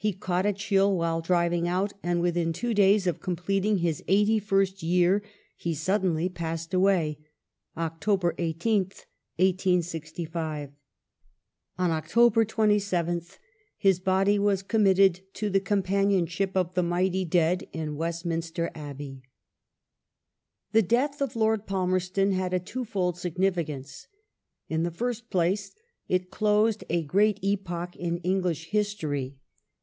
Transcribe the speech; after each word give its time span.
He 0.00 0.12
caught 0.12 0.46
a 0.46 0.52
chill 0.52 0.96
while 0.96 1.20
driving 1.20 1.66
out, 1.66 1.92
and 2.04 2.20
within 2.20 2.52
two 2.52 2.72
days 2.72 3.08
of 3.08 3.18
com 3.18 3.34
pleting 3.34 3.78
his 3.80 4.00
eighty 4.06 4.38
first 4.38 4.80
year 4.80 5.24
he 5.56 5.74
suddenly 5.74 6.28
passed 6.28 6.72
away 6.72 7.18
(Oct. 7.76 7.98
18th, 7.98 9.08
1865). 9.40 10.70
On 11.80 11.90
October 11.90 12.44
27th 12.44 13.38
his 13.76 13.98
body 13.98 14.38
was 14.38 14.62
committed 14.62 15.22
to 15.34 15.50
the 15.50 15.58
com 15.58 15.82
panionship 15.82 16.52
of 16.54 16.74
the 16.74 16.84
mighty 16.84 17.24
dead 17.24 17.66
in 17.72 17.96
Westminster 17.96 18.70
Abbey. 18.76 19.24
The 20.70 20.82
death 20.82 21.20
of 21.20 21.34
Lord 21.34 21.66
Palmereton 21.66 22.34
had 22.34 22.54
a 22.54 22.60
two 22.60 22.84
fold 22.84 23.18
significance. 23.18 24.06
In 24.68 24.84
the 24.84 24.92
first 24.92 25.28
place, 25.28 25.72
it 26.06 26.30
closed 26.30 26.84
a 26.88 27.02
great 27.02 27.40
epoch 27.42 27.96
in 27.96 28.18
English 28.18 28.66
history. 28.66 29.34